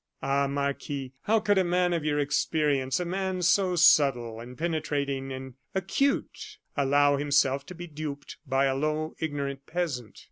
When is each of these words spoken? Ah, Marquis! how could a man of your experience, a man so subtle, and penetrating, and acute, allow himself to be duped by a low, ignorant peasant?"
Ah, 0.23 0.47
Marquis! 0.47 1.13
how 1.25 1.39
could 1.39 1.59
a 1.59 1.63
man 1.63 1.93
of 1.93 2.03
your 2.03 2.17
experience, 2.17 2.99
a 2.99 3.05
man 3.05 3.43
so 3.43 3.75
subtle, 3.75 4.39
and 4.39 4.57
penetrating, 4.57 5.31
and 5.31 5.53
acute, 5.75 6.57
allow 6.75 7.17
himself 7.17 7.67
to 7.67 7.75
be 7.75 7.85
duped 7.85 8.37
by 8.47 8.65
a 8.65 8.73
low, 8.73 9.13
ignorant 9.19 9.67
peasant?" 9.67 10.17